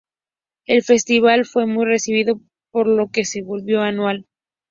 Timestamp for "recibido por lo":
1.85-3.09